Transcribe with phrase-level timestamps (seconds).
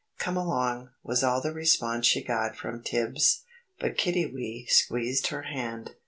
[0.17, 3.43] "Come along," was all the response she got from Tibbs,
[3.79, 5.91] but Kiddiwee squeezed her hand.